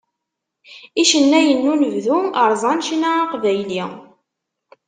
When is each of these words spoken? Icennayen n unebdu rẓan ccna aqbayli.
Icennayen 1.01 1.59
n 1.67 1.71
unebdu 1.73 2.17
rẓan 2.55 2.79
ccna 2.85 3.11
aqbayli. 3.23 3.83